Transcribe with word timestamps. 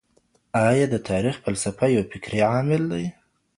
ايا 0.69 0.85
د 0.93 0.95
تاريخ 1.09 1.35
فلسفه 1.45 1.85
يو 1.95 2.01
فکري 2.11 2.39
عامل 2.51 2.81
دی؟ 2.93 3.05